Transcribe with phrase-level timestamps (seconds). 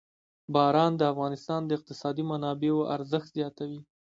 [0.53, 3.79] باران د افغانستان د اقتصادي منابعو ارزښت زیاتوي.